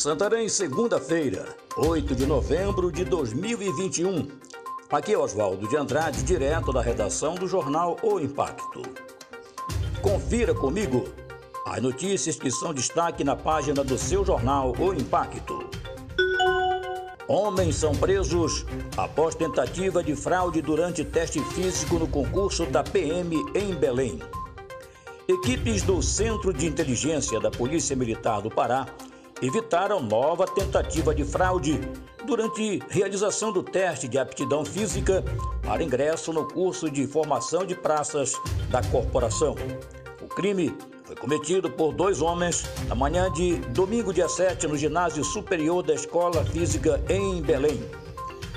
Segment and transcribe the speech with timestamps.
[0.00, 4.28] Santarém, segunda-feira, 8 de novembro de 2021.
[4.90, 8.80] Aqui é Oswaldo de Andrade, direto da redação do jornal O Impacto.
[10.00, 11.04] Confira comigo
[11.66, 15.68] as notícias que são destaque na página do seu jornal O Impacto.
[17.28, 18.64] Homens são presos
[18.96, 24.18] após tentativa de fraude durante teste físico no concurso da PM em Belém.
[25.28, 28.86] Equipes do Centro de Inteligência da Polícia Militar do Pará
[29.42, 31.80] evitaram nova tentativa de fraude
[32.26, 35.24] durante realização do teste de aptidão física
[35.62, 38.34] para ingresso no curso de formação de praças
[38.70, 39.54] da corporação.
[40.20, 45.24] O crime foi cometido por dois homens na manhã de domingo, dia 7, no ginásio
[45.24, 47.82] superior da Escola Física em Belém.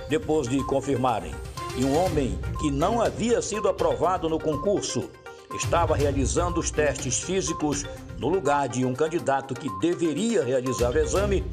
[0.09, 1.33] Depois de confirmarem
[1.75, 5.09] que um homem que não havia sido aprovado no concurso
[5.55, 7.85] estava realizando os testes físicos
[8.17, 11.45] no lugar de um candidato que deveria realizar o exame,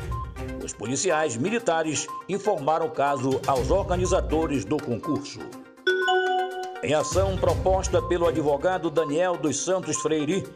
[0.64, 5.40] os policiais militares informaram o caso aos organizadores do concurso.
[6.82, 10.46] Em ação proposta pelo advogado Daniel dos Santos Freire,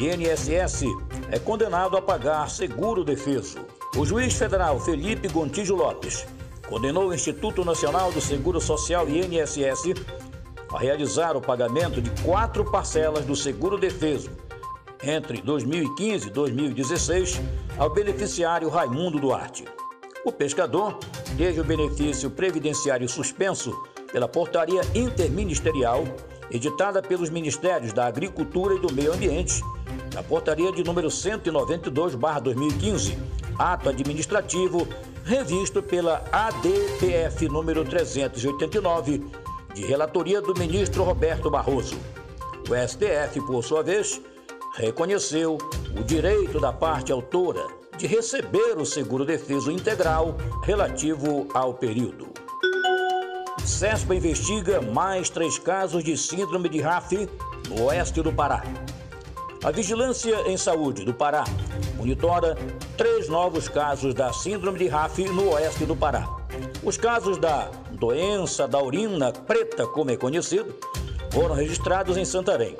[0.00, 0.84] INSS
[1.30, 3.58] é condenado a pagar seguro defeso.
[3.96, 6.26] O juiz federal Felipe Gontijo Lopes
[6.68, 9.94] condenou o Instituto Nacional do Seguro Social INSS
[10.74, 14.30] a realizar o pagamento de quatro parcelas do seguro defeso
[15.02, 17.40] entre 2015 e 2016
[17.78, 19.64] ao beneficiário Raimundo Duarte.
[20.24, 20.98] O pescador
[21.36, 23.72] teve o benefício previdenciário suspenso
[24.10, 26.04] pela portaria interministerial
[26.50, 29.62] editada pelos Ministérios da Agricultura e do Meio Ambiente,
[30.14, 33.16] na portaria de número 192/2015,
[33.58, 34.86] ato administrativo
[35.24, 39.24] revisto pela ADPF número 389,
[39.74, 41.96] de relatoria do ministro Roberto Barroso.
[42.68, 44.20] O STF, por sua vez,
[44.76, 45.58] reconheceu
[45.96, 47.66] o direito da parte autora
[47.98, 52.28] de receber o seguro defeso integral relativo ao período.
[53.64, 57.28] CESPA investiga mais três casos de síndrome de RAF
[57.68, 58.62] no oeste do Pará.
[59.62, 61.44] A Vigilância em Saúde do Pará
[61.96, 62.56] monitora
[62.98, 66.28] três novos casos da síndrome de RAF no oeste do Pará.
[66.82, 70.74] Os casos da doença da urina preta, como é conhecido,
[71.32, 72.76] foram registrados em Santarém.